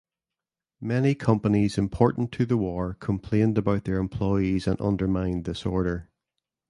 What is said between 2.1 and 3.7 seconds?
to the war complained